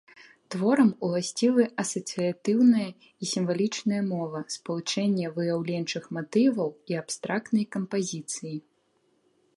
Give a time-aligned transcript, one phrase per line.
[0.53, 2.87] Творам уласцівы асацыятыўная
[3.25, 8.57] і сімвалічная мова, спалучэнне выяўленчых матываў і абстрактнай кампазіцыі.